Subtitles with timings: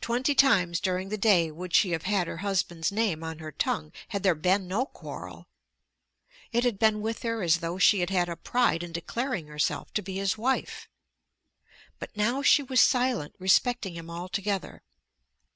[0.00, 3.92] Twenty times during the day would she have had her husband's name on her tongue
[4.08, 5.46] had there been no quarrel.
[6.50, 9.92] It had been with her as though she had had a pride in declaring herself
[9.94, 10.88] to be his wife.
[12.00, 14.82] But now she was silent respecting him altogether.